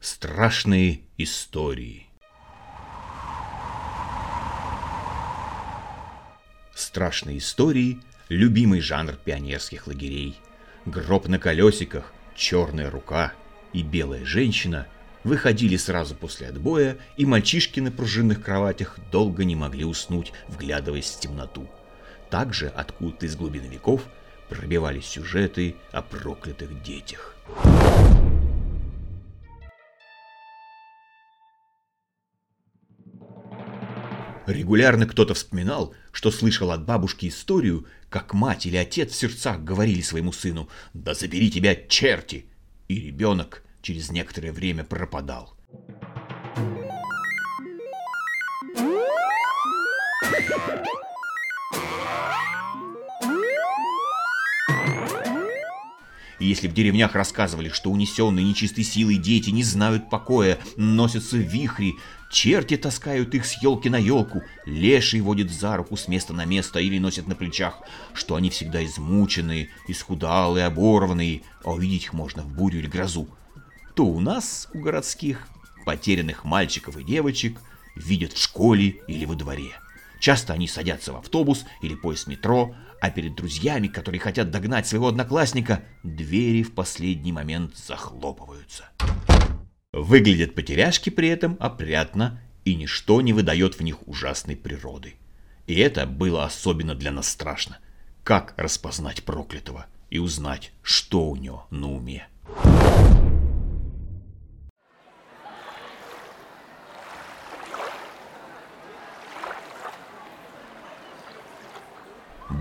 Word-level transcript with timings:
Страшные 0.00 1.02
истории 1.18 2.08
Страшные 6.74 7.38
истории– 7.38 8.00
любимый 8.28 8.80
жанр 8.80 9.14
пионерских 9.14 9.86
лагерей. 9.86 10.36
Гроб 10.84 11.28
на 11.28 11.38
колесиках, 11.38 12.12
черная 12.34 12.90
рука 12.90 13.32
и 13.72 13.82
белая 13.82 14.24
женщина 14.24 14.88
выходили 15.22 15.76
сразу 15.76 16.16
после 16.16 16.48
отбоя, 16.48 16.96
и 17.16 17.24
мальчишки 17.24 17.78
на 17.78 17.92
пружинных 17.92 18.42
кроватях 18.42 18.98
долго 19.12 19.44
не 19.44 19.54
могли 19.54 19.84
уснуть, 19.84 20.32
вглядываясь 20.48 21.10
в 21.10 21.20
темноту. 21.20 21.68
Также 22.30 22.68
откуда-то 22.68 23.26
из 23.26 23.36
глубины 23.36 23.66
веков 23.66 24.02
пробивались 24.48 25.06
сюжеты 25.06 25.76
о 25.92 26.02
проклятых 26.02 26.82
детях. 26.82 27.36
Регулярно 34.46 35.06
кто-то 35.06 35.34
вспоминал, 35.34 35.94
что 36.12 36.30
слышал 36.30 36.70
от 36.70 36.84
бабушки 36.84 37.26
историю, 37.26 37.86
как 38.08 38.32
мать 38.32 38.64
или 38.66 38.76
отец 38.76 39.10
в 39.10 39.16
сердцах 39.16 39.60
говорили 39.62 40.00
своему 40.00 40.32
сыну 40.32 40.68
«Да 40.94 41.14
забери 41.14 41.50
тебя, 41.50 41.74
черти!» 41.74 42.46
И 42.86 43.00
ребенок 43.00 43.64
через 43.82 44.10
некоторое 44.10 44.52
время 44.52 44.84
пропадал. 44.84 45.56
Если 56.46 56.68
в 56.68 56.74
деревнях 56.74 57.16
рассказывали, 57.16 57.70
что 57.70 57.90
унесенные 57.90 58.46
нечистой 58.46 58.84
силой 58.84 59.16
дети 59.16 59.50
не 59.50 59.64
знают 59.64 60.08
покоя, 60.08 60.60
носятся 60.76 61.36
вихри, 61.36 61.94
черти 62.30 62.76
таскают 62.76 63.34
их 63.34 63.44
с 63.44 63.60
елки 63.60 63.88
на 63.88 63.96
елку, 63.96 64.44
леший 64.64 65.20
водит 65.20 65.50
за 65.50 65.76
руку 65.76 65.96
с 65.96 66.06
места 66.06 66.32
на 66.32 66.44
место 66.44 66.78
или 66.78 67.00
носит 67.00 67.26
на 67.26 67.34
плечах, 67.34 67.80
что 68.14 68.36
они 68.36 68.50
всегда 68.50 68.84
измученные, 68.84 69.70
исхудалые, 69.88 70.66
оборванные, 70.66 71.42
а 71.64 71.72
увидеть 71.72 72.04
их 72.04 72.12
можно 72.12 72.42
в 72.42 72.54
бурю 72.54 72.78
или 72.78 72.86
грозу, 72.86 73.28
то 73.96 74.06
у 74.06 74.20
нас, 74.20 74.68
у 74.72 74.78
городских, 74.78 75.48
потерянных 75.84 76.44
мальчиков 76.44 76.96
и 76.96 77.02
девочек, 77.02 77.58
видят 77.96 78.34
в 78.34 78.40
школе 78.40 79.00
или 79.08 79.24
во 79.24 79.34
дворе. 79.34 79.72
Часто 80.20 80.52
они 80.52 80.66
садятся 80.66 81.12
в 81.12 81.16
автобус 81.16 81.64
или 81.82 81.94
поезд 81.94 82.26
метро, 82.26 82.74
а 83.00 83.10
перед 83.10 83.34
друзьями, 83.34 83.88
которые 83.88 84.20
хотят 84.20 84.50
догнать 84.50 84.86
своего 84.86 85.08
одноклассника, 85.08 85.84
двери 86.02 86.62
в 86.62 86.74
последний 86.74 87.32
момент 87.32 87.76
захлопываются. 87.76 88.84
Выглядят 89.92 90.54
потеряшки 90.54 91.10
при 91.10 91.28
этом 91.28 91.56
опрятно, 91.60 92.40
и 92.64 92.74
ничто 92.74 93.20
не 93.20 93.32
выдает 93.32 93.78
в 93.78 93.82
них 93.82 94.06
ужасной 94.08 94.56
природы. 94.56 95.14
И 95.66 95.74
это 95.76 96.06
было 96.06 96.44
особенно 96.44 96.94
для 96.94 97.12
нас 97.12 97.28
страшно. 97.28 97.78
Как 98.24 98.54
распознать 98.56 99.22
проклятого 99.22 99.86
и 100.10 100.18
узнать, 100.18 100.72
что 100.82 101.28
у 101.28 101.36
него 101.36 101.66
на 101.70 101.92
уме? 101.92 102.26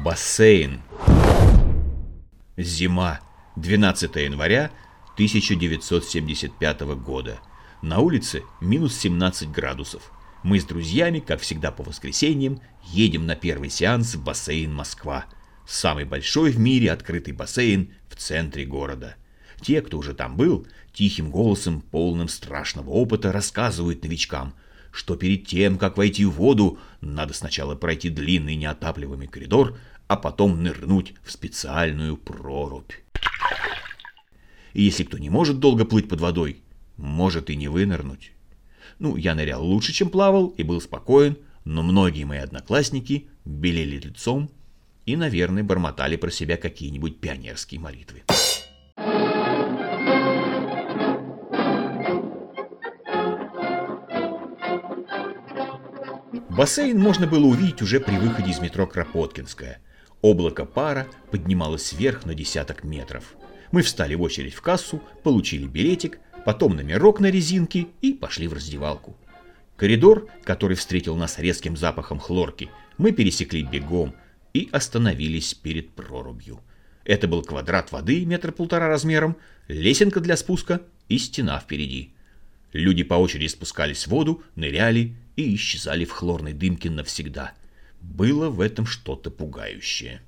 Бассейн. 0.05 0.83
Зима. 2.57 3.21
12 3.55 4.15
января 4.17 4.69
1975 5.15 6.81
года. 6.81 7.39
На 7.81 7.97
улице 7.97 8.43
минус 8.61 8.95
17 8.99 9.49
градусов. 9.49 10.11
Мы 10.43 10.59
с 10.59 10.63
друзьями, 10.63 11.21
как 11.21 11.41
всегда 11.41 11.71
по 11.71 11.81
воскресеньям, 11.81 12.61
едем 12.83 13.25
на 13.25 13.35
первый 13.35 13.71
сеанс 13.71 14.13
в 14.13 14.23
бассейн 14.23 14.71
Москва. 14.71 15.25
Самый 15.65 16.05
большой 16.05 16.51
в 16.51 16.59
мире 16.59 16.91
открытый 16.91 17.33
бассейн 17.33 17.91
в 18.07 18.15
центре 18.15 18.63
города. 18.63 19.15
Те, 19.59 19.81
кто 19.81 19.97
уже 19.97 20.13
там 20.13 20.37
был, 20.37 20.67
тихим 20.93 21.31
голосом, 21.31 21.81
полным 21.81 22.27
страшного 22.27 22.91
опыта, 22.91 23.31
рассказывают 23.31 24.03
новичкам– 24.03 24.53
что 24.95 25.17
перед 25.17 25.45
тем, 25.45 25.77
как 25.77 25.97
войти 25.97 26.23
в 26.23 26.31
воду, 26.31 26.79
надо 27.01 27.33
сначала 27.33 27.75
пройти 27.75 28.09
длинный 28.09 28.55
неотапливаемый 28.55 29.27
коридор, 29.27 29.77
а 30.07 30.15
потом 30.15 30.61
нырнуть 30.61 31.13
в 31.23 31.31
специальную 31.31 32.17
прорубь. 32.17 32.93
И 34.73 34.83
если 34.83 35.03
кто 35.03 35.17
не 35.17 35.29
может 35.29 35.59
долго 35.59 35.85
плыть 35.85 36.09
под 36.09 36.21
водой, 36.21 36.61
может 36.97 37.49
и 37.49 37.55
не 37.55 37.67
вынырнуть. 37.67 38.31
Ну, 38.99 39.15
я 39.15 39.35
нырял 39.35 39.63
лучше, 39.63 39.93
чем 39.93 40.09
плавал, 40.09 40.47
и 40.49 40.63
был 40.63 40.81
спокоен, 40.81 41.37
но 41.63 41.81
многие 41.81 42.23
мои 42.23 42.39
одноклассники 42.39 43.27
белели 43.45 43.97
лицом 43.97 44.49
и, 45.05 45.15
наверное, 45.15 45.63
бормотали 45.63 46.15
про 46.15 46.31
себя 46.31 46.57
какие-нибудь 46.57 47.19
пионерские 47.19 47.79
молитвы. 47.79 48.23
Бассейн 56.49 56.97
можно 56.97 57.27
было 57.27 57.45
увидеть 57.47 57.81
уже 57.81 57.99
при 57.99 58.15
выходе 58.17 58.51
из 58.51 58.59
метро 58.59 58.87
Кропоткинская. 58.87 59.81
Облако 60.25 60.65
пара 60.65 61.05
поднималось 61.29 61.93
вверх 61.93 62.25
на 62.25 62.33
десяток 62.33 62.83
метров. 62.83 63.35
Мы 63.71 63.83
встали 63.83 64.15
в 64.15 64.23
очередь 64.23 64.55
в 64.55 64.61
кассу, 64.63 64.99
получили 65.21 65.67
билетик, 65.67 66.17
потом 66.45 66.75
номерок 66.75 67.19
на 67.19 67.29
резинке 67.29 67.89
и 68.01 68.11
пошли 68.11 68.47
в 68.47 68.53
раздевалку. 68.53 69.15
Коридор, 69.75 70.27
который 70.43 70.77
встретил 70.77 71.15
нас 71.15 71.37
резким 71.37 71.77
запахом 71.77 72.17
хлорки, 72.17 72.71
мы 72.97 73.11
пересекли 73.11 73.61
бегом 73.61 74.15
и 74.51 74.67
остановились 74.71 75.53
перед 75.53 75.91
прорубью. 75.91 76.59
Это 77.03 77.27
был 77.27 77.43
квадрат 77.43 77.91
воды 77.91 78.25
метр 78.25 78.51
полтора 78.51 78.87
размером, 78.87 79.37
лесенка 79.67 80.21
для 80.21 80.37
спуска 80.37 80.81
и 81.07 81.19
стена 81.19 81.59
впереди. 81.59 82.15
Люди 82.73 83.03
по 83.03 83.13
очереди 83.13 83.45
спускались 83.45 84.07
в 84.07 84.09
воду, 84.09 84.41
ныряли 84.55 85.15
и 85.35 85.53
исчезали 85.53 86.03
в 86.03 86.11
хлорной 86.11 86.53
дымке 86.53 86.89
навсегда. 86.89 87.53
Было 88.13 88.49
в 88.49 88.61
этом 88.61 88.85
что-то 88.85 89.31
пугающее. 89.31 90.21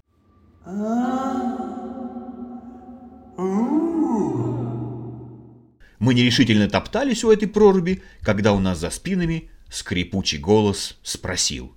Мы 5.99 6.13
нерешительно 6.13 6.69
топтались 6.69 7.23
у 7.23 7.31
этой 7.31 7.47
проруби, 7.47 8.03
когда 8.21 8.53
у 8.53 8.59
нас 8.59 8.79
за 8.79 8.89
спинами 8.89 9.49
скрипучий 9.69 10.37
голос 10.37 10.97
спросил. 11.03 11.75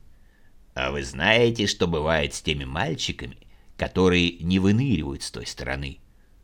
«А 0.75 0.91
вы 0.91 1.05
знаете, 1.05 1.67
что 1.67 1.87
бывает 1.87 2.35
с 2.35 2.43
теми 2.43 2.65
мальчиками, 2.65 3.37
которые 3.77 4.39
не 4.39 4.59
выныривают 4.59 5.23
с 5.23 5.31
той 5.31 5.47
стороны?» 5.47 5.99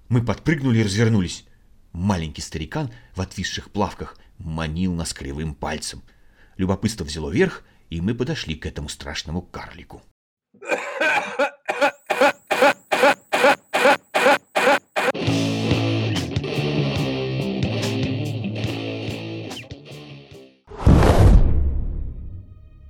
Мы 0.08 0.24
подпрыгнули 0.24 0.78
и 0.78 0.84
развернулись. 0.84 1.44
Маленький 1.92 2.42
старикан 2.42 2.90
в 3.14 3.20
отвисших 3.20 3.70
плавках 3.70 4.16
манил 4.38 4.92
нас 4.92 5.12
кривым 5.12 5.54
пальцем– 5.54 6.02
Любопытство 6.56 7.04
взяло 7.04 7.30
верх, 7.30 7.64
и 7.90 8.00
мы 8.00 8.14
подошли 8.14 8.54
к 8.54 8.66
этому 8.66 8.88
страшному 8.88 9.42
карлику. 9.42 10.02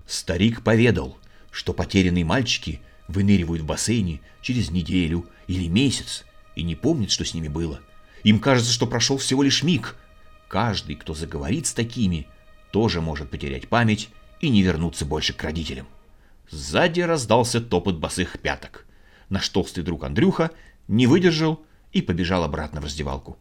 Старик 0.07 0.63
поведал, 0.63 1.17
что 1.51 1.73
потерянные 1.73 2.25
мальчики 2.25 2.81
выныривают 3.09 3.63
в 3.63 3.67
бассейне 3.67 4.21
через 4.43 4.71
неделю 4.71 5.27
или 5.47 5.69
месяц 5.69 6.25
и 6.57 6.63
не 6.63 6.75
помнят, 6.75 7.11
что 7.11 7.25
с 7.25 7.33
ними 7.33 7.49
было. 7.49 7.81
Им 8.25 8.41
кажется, 8.41 8.73
что 8.73 8.87
прошел 8.87 9.19
всего 9.19 9.43
лишь 9.43 9.63
миг. 9.63 9.97
Каждый, 10.49 10.97
кто 10.97 11.15
заговорит 11.15 11.67
с 11.67 11.75
такими, 11.75 12.27
тоже 12.73 13.01
может 13.01 13.31
потерять 13.31 13.69
память 13.69 14.11
и 14.41 14.49
не 14.49 14.63
вернуться 14.63 15.05
больше 15.05 15.33
к 15.33 15.43
родителям. 15.43 15.87
Сзади 16.49 17.01
раздался 17.01 17.61
топот 17.61 17.97
босых 17.97 18.39
пяток. 18.41 18.87
Наш 19.29 19.49
толстый 19.49 19.83
друг 19.83 20.05
Андрюха 20.05 20.51
не 20.89 21.07
выдержал 21.07 21.65
и 21.93 22.03
побежал 22.03 22.45
обратно 22.45 22.81
в 22.81 22.85
раздевалку. 22.85 23.39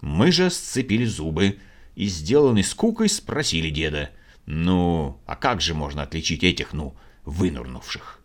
Мы 0.00 0.32
же 0.32 0.50
сцепили 0.50 1.04
зубы 1.04 1.58
и, 1.94 2.06
сделанной 2.06 2.64
скукой, 2.64 3.08
спросили 3.08 3.70
деда, 3.70 4.10
«Ну, 4.46 5.20
а 5.26 5.34
как 5.34 5.60
же 5.60 5.74
можно 5.74 6.02
отличить 6.02 6.44
этих, 6.44 6.72
ну, 6.72 6.94
вынурнувших?» 7.24 8.20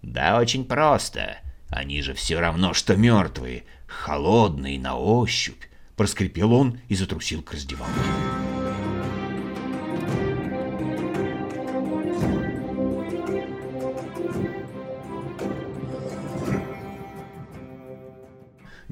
«Да 0.00 0.38
очень 0.38 0.64
просто. 0.64 1.38
Они 1.68 2.02
же 2.02 2.14
все 2.14 2.40
равно, 2.40 2.72
что 2.72 2.96
мертвые, 2.96 3.64
холодные 3.86 4.80
на 4.80 4.96
ощупь»,— 4.96 5.64
проскрипел 5.96 6.52
он 6.52 6.80
и 6.88 6.94
затрусил 6.94 7.42
к 7.42 7.52
раздевалке. 7.52 8.00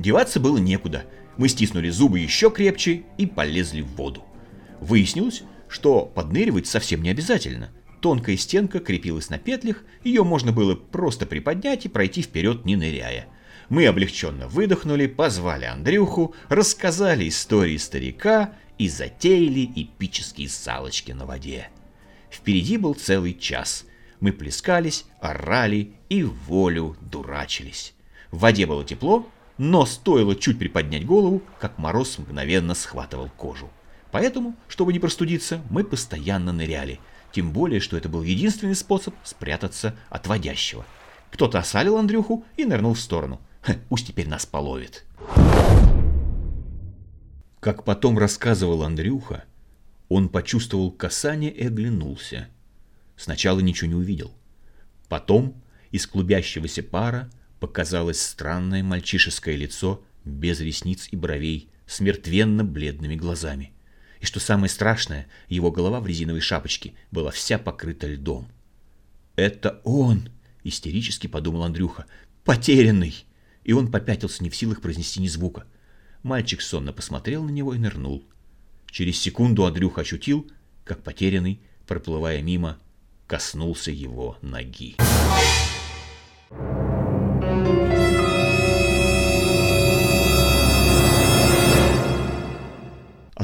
Деваться 0.00 0.40
было 0.40 0.56
некуда. 0.56 1.04
Мы 1.36 1.48
стиснули 1.48 1.90
зубы 1.90 2.20
еще 2.20 2.50
крепче 2.50 3.02
и 3.18 3.26
полезли 3.26 3.82
в 3.82 3.88
воду. 3.96 4.24
Выяснилось, 4.80 5.42
что 5.68 6.06
подныривать 6.06 6.66
совсем 6.66 7.02
не 7.02 7.10
обязательно. 7.10 7.70
Тонкая 8.00 8.38
стенка 8.38 8.80
крепилась 8.80 9.28
на 9.28 9.36
петлях, 9.38 9.84
ее 10.02 10.24
можно 10.24 10.52
было 10.52 10.74
просто 10.74 11.26
приподнять 11.26 11.84
и 11.84 11.90
пройти 11.90 12.22
вперед, 12.22 12.64
не 12.64 12.76
ныряя. 12.76 13.26
Мы 13.68 13.86
облегченно 13.86 14.48
выдохнули, 14.48 15.06
позвали 15.06 15.66
Андрюху, 15.66 16.34
рассказали 16.48 17.28
истории 17.28 17.76
старика 17.76 18.54
и 18.78 18.88
затеяли 18.88 19.70
эпические 19.76 20.48
салочки 20.48 21.12
на 21.12 21.26
воде. 21.26 21.68
Впереди 22.30 22.78
был 22.78 22.94
целый 22.94 23.34
час. 23.34 23.84
Мы 24.18 24.32
плескались, 24.32 25.04
орали 25.20 25.92
и 26.08 26.22
волю 26.22 26.96
дурачились. 27.02 27.92
В 28.30 28.38
воде 28.38 28.64
было 28.64 28.82
тепло, 28.82 29.28
но 29.60 29.84
стоило 29.84 30.34
чуть 30.34 30.58
приподнять 30.58 31.04
голову, 31.04 31.42
как 31.58 31.76
мороз 31.76 32.16
мгновенно 32.16 32.74
схватывал 32.74 33.28
кожу. 33.28 33.68
Поэтому, 34.10 34.56
чтобы 34.68 34.94
не 34.94 34.98
простудиться, 34.98 35.60
мы 35.68 35.84
постоянно 35.84 36.50
ныряли. 36.50 36.98
Тем 37.30 37.52
более, 37.52 37.80
что 37.80 37.98
это 37.98 38.08
был 38.08 38.22
единственный 38.22 38.74
способ 38.74 39.14
спрятаться 39.22 39.94
от 40.08 40.26
водящего. 40.26 40.86
Кто-то 41.30 41.58
осалил 41.58 41.98
Андрюху 41.98 42.42
и 42.56 42.64
нырнул 42.64 42.94
в 42.94 43.00
сторону. 43.00 43.38
Ха, 43.60 43.74
пусть 43.90 44.06
теперь 44.06 44.30
нас 44.30 44.46
половит. 44.46 45.04
Как 47.60 47.84
потом 47.84 48.16
рассказывал 48.16 48.82
Андрюха, 48.82 49.44
он 50.08 50.30
почувствовал 50.30 50.90
касание 50.90 51.52
и 51.52 51.66
оглянулся. 51.66 52.48
Сначала 53.14 53.60
ничего 53.60 53.90
не 53.90 53.96
увидел. 53.96 54.32
Потом 55.10 55.54
из 55.90 56.06
клубящегося 56.06 56.82
пара 56.82 57.28
показалось 57.60 58.20
странное 58.20 58.82
мальчишеское 58.82 59.54
лицо 59.54 60.02
без 60.24 60.60
ресниц 60.60 61.08
и 61.10 61.16
бровей, 61.16 61.68
с 61.86 62.00
мертвенно-бледными 62.00 63.16
глазами. 63.16 63.72
И 64.20 64.24
что 64.24 64.38
самое 64.38 64.68
страшное, 64.68 65.26
его 65.48 65.70
голова 65.70 66.00
в 66.00 66.06
резиновой 66.06 66.40
шапочке 66.40 66.94
была 67.10 67.30
вся 67.30 67.58
покрыта 67.58 68.06
льдом. 68.06 68.48
«Это 69.34 69.80
он!»— 69.84 70.28
истерически 70.64 71.26
подумал 71.26 71.64
Андрюха. 71.64 72.06
«Потерянный!» 72.44 73.24
И 73.64 73.72
он 73.72 73.90
попятился 73.90 74.42
не 74.42 74.50
в 74.50 74.56
силах 74.56 74.80
произнести 74.80 75.20
ни 75.20 75.28
звука. 75.28 75.64
Мальчик 76.22 76.60
сонно 76.60 76.92
посмотрел 76.92 77.42
на 77.44 77.50
него 77.50 77.74
и 77.74 77.78
нырнул. 77.78 78.24
Через 78.90 79.18
секунду 79.18 79.64
Андрюха 79.64 80.02
ощутил, 80.02 80.50
как 80.84 81.02
потерянный, 81.02 81.60
проплывая 81.86 82.42
мимо, 82.42 82.78
коснулся 83.26 83.90
его 83.90 84.38
ноги. 84.42 84.96
О 86.50 86.79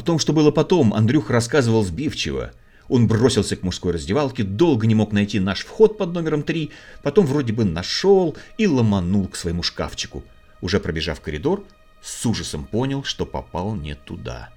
том, 0.07 0.19
что 0.19 0.31
было 0.31 0.51
потом, 0.51 0.93
Андрюх 0.93 1.29
рассказывал 1.29 1.83
сбивчиво. 1.83 2.53
Он 2.87 3.07
бросился 3.07 3.57
к 3.57 3.63
мужской 3.63 3.91
раздевалке, 3.91 4.43
долго 4.43 4.87
не 4.87 4.95
мог 4.95 5.11
найти 5.11 5.37
наш 5.41 5.65
вход 5.65 5.97
под 5.97 6.13
номером 6.13 6.43
3, 6.43 6.71
потом 7.03 7.25
вроде 7.25 7.51
бы 7.51 7.65
нашел 7.65 8.37
и 8.57 8.67
ломанул 8.67 9.27
к 9.27 9.35
своему 9.35 9.63
шкафчику. 9.63 10.23
Уже 10.61 10.79
пробежав 10.79 11.19
коридор, 11.19 11.65
с 12.01 12.25
ужасом 12.25 12.63
понял, 12.63 13.03
что 13.03 13.25
попал 13.25 13.75
не 13.75 13.95
туда. 13.95 14.49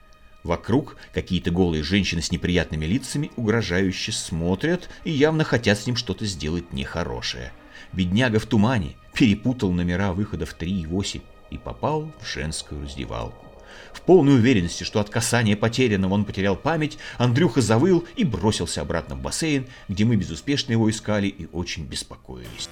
Вокруг 0.45 0.97
какие-то 1.13 1.51
голые 1.51 1.83
женщины 1.83 2.23
с 2.23 2.31
неприятными 2.31 2.87
лицами 2.87 3.33
угрожающе 3.35 4.13
смотрят 4.13 4.89
и 5.03 5.11
явно 5.11 5.43
хотят 5.43 5.81
с 5.81 5.87
ним 5.87 5.97
что-то 5.97 6.27
сделать 6.27 6.73
нехорошее. 6.73 7.53
Бедняга 7.93 8.39
в 8.39 8.47
тумане 8.47 8.95
перепутал 9.15 9.73
номера 9.73 10.13
выходов 10.13 10.55
3 10.55 10.83
и 10.83 10.87
8 10.87 11.21
и 11.51 11.59
попал 11.59 12.13
в 12.21 12.33
женскую 12.33 12.85
раздевалку. 12.85 13.50
В 13.93 14.03
полной 14.03 14.35
уверенности, 14.35 14.85
что 14.85 15.01
от 15.01 15.11
касания 15.11 15.57
потерянного 15.57 16.15
он 16.15 16.25
потерял 16.25 16.57
память, 16.57 16.99
Андрюха 17.19 17.61
завыл 17.61 18.07
и 18.17 18.25
бросился 18.25 18.81
обратно 18.81 19.15
в 19.15 19.21
бассейн, 19.21 19.67
где 19.89 20.05
мы 20.05 20.17
безуспешно 20.17 20.73
его 20.73 20.89
искали 20.91 21.27
и 21.27 21.49
очень 21.53 21.85
беспокоились. 21.85 22.69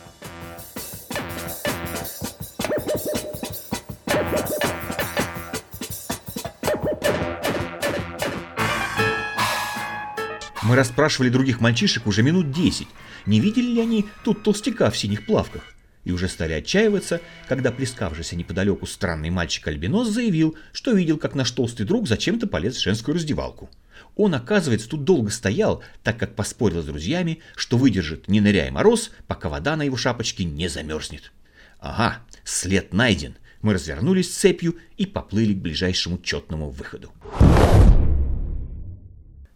Мы 10.63 10.77
расспрашивали 10.77 11.31
других 11.31 11.61
мальчишек 11.61 12.07
уже 12.07 12.23
минут 12.23 12.53
десять, 12.53 12.89
не 13.25 13.41
видели 13.41 13.69
ли 13.69 13.81
они 13.81 14.05
тут 14.23 14.43
толстяка 14.43 14.91
в 14.91 14.99
синих 14.99 15.25
плавках 15.25 15.63
и 16.09 16.13
уже 16.13 16.27
стали 16.27 16.55
отчаиваться, 16.55 17.21
когда 17.49 17.71
плескавшийся 17.71 18.35
неподалеку 18.35 18.87
странный 18.87 19.29
мальчик-альбинос 19.29 20.09
заявил, 20.09 20.57
что 20.73 20.93
видел, 20.93 21.19
как 21.19 21.35
наш 21.35 21.51
толстый 21.51 21.85
друг 21.85 22.09
зачем-то 22.09 22.47
полез 22.47 22.77
в 22.77 22.83
женскую 22.83 23.15
раздевалку. 23.15 23.69
Он, 24.17 24.35
оказывается, 24.35 24.89
тут 24.89 25.05
долго 25.05 25.31
стоял, 25.31 25.83
так 26.03 26.19
как 26.19 26.35
поспорил 26.35 26.83
с 26.83 26.87
друзьями, 26.87 27.41
что 27.57 27.77
выдержит, 27.77 28.27
не 28.27 28.41
ныряя 28.41 28.71
мороз, 28.71 29.11
пока 29.27 29.51
вода 29.51 29.77
на 29.77 29.83
его 29.83 29.99
шапочке 29.99 30.45
не 30.45 30.69
замерзнет. 30.69 31.31
Ага, 31.79 32.23
след 32.43 32.95
найден. 32.95 33.37
Мы 33.61 33.75
развернулись 33.75 34.35
цепью 34.35 34.77
и 34.97 35.05
поплыли 35.05 35.53
к 35.53 35.59
ближайшему 35.59 36.19
четному 36.19 36.71
выходу. 36.71 37.13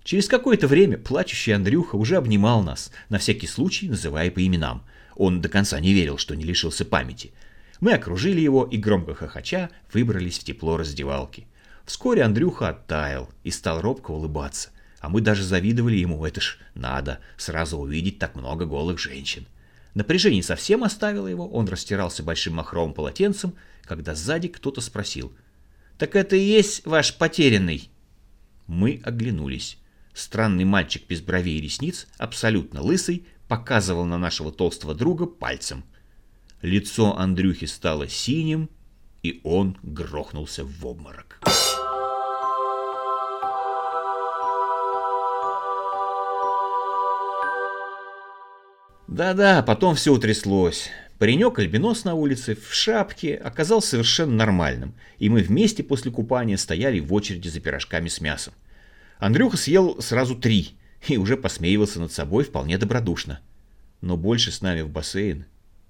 Через 0.05 0.29
какое-то 0.29 0.67
время 0.67 0.99
плачущий 0.99 1.53
Андрюха 1.53 1.97
уже 1.97 2.17
обнимал 2.17 2.63
нас, 2.63 2.91
на 3.09 3.19
всякий 3.19 3.47
случай 3.47 3.89
называя 3.89 4.31
по 4.31 4.45
именам. 4.45 4.83
Он 5.17 5.41
до 5.41 5.49
конца 5.49 5.79
не 5.81 5.93
верил, 5.93 6.19
что 6.19 6.35
не 6.35 6.44
лишился 6.44 6.85
памяти. 6.85 7.32
Мы 7.81 7.93
окружили 7.93 8.41
его 8.41 8.64
и, 8.64 8.76
громко 8.76 9.14
хохоча, 9.14 9.70
выбрались 9.93 10.38
в 10.38 10.44
тепло 10.44 10.76
раздевалки. 10.76 11.47
Вскоре 11.85 12.23
Андрюха 12.23 12.69
оттаял 12.69 13.29
и 13.43 13.50
стал 13.50 13.81
робко 13.81 14.12
улыбаться. 14.12 14.70
А 15.00 15.09
мы 15.09 15.20
даже 15.20 15.43
завидовали 15.43 15.97
ему, 15.97 16.25
это 16.25 16.41
ж 16.41 16.59
надо, 16.75 17.19
сразу 17.37 17.76
увидеть 17.76 18.20
так 18.20 18.37
много 18.37 18.67
голых 18.67 19.00
женщин. 19.00 19.47
Напряжение 19.94 20.44
совсем 20.44 20.85
оставило 20.85 21.26
его, 21.26 21.49
он 21.49 21.69
растирался 21.69 22.23
большим 22.23 22.55
махровым 22.55 22.94
полотенцем, 22.94 23.55
когда 23.82 24.15
сзади 24.15 24.49
кто-то 24.49 24.81
спросил. 24.81 25.32
«Так 25.99 26.15
это 26.15 26.37
и 26.37 26.41
есть 26.41 26.87
ваш 26.87 27.17
потерянный?» 27.17 27.91
Мы 28.69 29.03
оглянулись. 29.05 29.76
Странный 30.15 30.65
мальчик 30.65 31.06
без 31.08 31.20
бровей 31.20 31.58
и 31.58 31.61
ресниц, 31.61 32.06
абсолютно 32.17 32.81
лысый, 32.81 33.26
показывал 33.53 34.06
на 34.06 34.17
нашего 34.17 34.51
толстого 34.51 34.94
друга 34.94 35.27
пальцем. 35.27 35.85
Лицо 36.63 37.19
Андрюхи 37.19 37.67
стало 37.67 38.09
синим, 38.09 38.71
и 39.23 39.43
он 39.44 39.77
грохнулся 39.82 40.65
в 40.65 40.87
обморок. 40.87 41.39
Да-да, 49.06 49.63
потом 49.63 49.97
все 49.97 50.15
утряслось. 50.15 50.89
Паренек-альбинос 51.19 52.06
на 52.06 52.15
улице 52.15 52.55
в 52.56 52.73
шапке 52.73 53.35
оказался 53.35 53.91
совершенно 53.91 54.32
нормальным, 54.32 54.94
и 55.19 55.29
мы 55.29 55.43
вместе 55.43 55.82
после 55.82 56.11
купания 56.11 56.56
стояли 56.56 57.01
в 57.01 57.13
очереди 57.13 57.49
за 57.49 57.61
пирожками 57.61 58.09
с 58.09 58.23
мясом. 58.23 58.55
Андрюха 59.19 59.59
съел 59.59 60.01
сразу 60.01 60.37
три, 60.37 60.79
и 61.09 61.17
уже 61.17 61.37
посмеивался 61.37 62.01
над 62.01 62.13
собой 62.13 62.44
вполне 62.44 62.79
добродушно. 62.79 63.41
Но 64.01 64.17
больше 64.17 64.51
с 64.51 64.61
нами 64.61 64.82
в 64.82 64.89
бассейн 64.89 65.47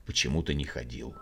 почему-то 0.07 0.55
не 0.55 0.65
ходил. 0.65 1.15